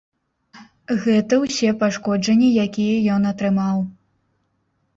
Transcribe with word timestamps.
Гэта 1.03 1.33
ўсе 1.43 1.69
пашкоджанні, 1.85 2.49
якія 2.65 2.97
ён 3.19 3.31
атрымаў. 3.35 3.77